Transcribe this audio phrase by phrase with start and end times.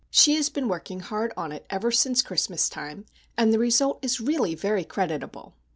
[0.09, 3.05] She has been working hard on it ever since Christmas time,
[3.37, 5.53] and the result is really very creditable.